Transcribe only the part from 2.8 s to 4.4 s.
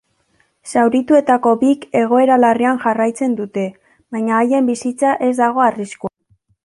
jarraitzen dute, baina